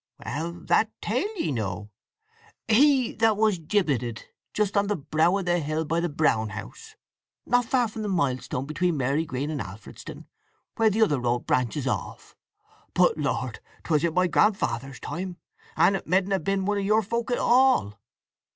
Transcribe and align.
"Well—that 0.25 0.89
tale, 0.99 1.37
ye 1.39 1.51
know; 1.51 1.91
he 2.67 3.13
that 3.17 3.37
was 3.37 3.59
gibbeted 3.59 4.23
just 4.51 4.75
on 4.75 4.87
the 4.87 4.95
brow 4.95 5.37
of 5.37 5.45
the 5.45 5.59
hill 5.59 5.85
by 5.85 5.99
the 5.99 6.09
Brown 6.09 6.49
House—not 6.49 7.65
far 7.65 7.87
from 7.87 8.01
the 8.01 8.07
milestone 8.09 8.65
between 8.65 8.97
Marygreen 8.97 9.51
and 9.51 9.61
Alfredston, 9.61 10.25
where 10.75 10.89
the 10.89 11.03
other 11.03 11.19
road 11.19 11.41
branches 11.41 11.85
off. 11.85 12.35
But 12.95 13.19
Lord, 13.19 13.59
'twas 13.83 14.03
in 14.03 14.15
my 14.15 14.25
grandfather's 14.25 14.99
time; 14.99 15.37
and 15.77 15.95
it 15.95 16.07
medn' 16.07 16.31
have 16.31 16.43
been 16.43 16.65
one 16.65 16.79
of 16.79 16.83
your 16.83 17.03
folk 17.03 17.29
at 17.29 17.37
all." 17.37 17.99